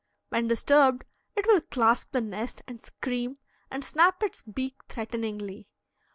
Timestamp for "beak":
4.41-4.81